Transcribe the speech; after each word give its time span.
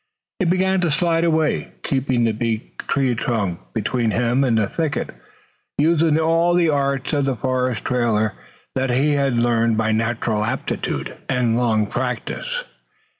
He 0.39 0.45
began 0.45 0.81
to 0.81 0.89
slide 0.89 1.23
away, 1.23 1.73
keeping 1.83 2.23
the 2.23 2.31
big 2.31 2.75
tree 2.87 3.13
trunk 3.13 3.59
between 3.71 4.09
him 4.09 4.43
and 4.43 4.57
the 4.57 4.67
thicket, 4.67 5.11
using 5.77 6.19
all 6.19 6.55
the 6.55 6.69
arts 6.69 7.13
of 7.13 7.25
the 7.25 7.35
forest 7.35 7.85
trailer 7.85 8.33
that 8.73 8.89
he 8.89 9.11
had 9.11 9.37
learned 9.37 9.77
by 9.77 9.91
natural 9.91 10.43
aptitude 10.43 11.15
and 11.29 11.55
long 11.55 11.85
practice. 11.85 12.63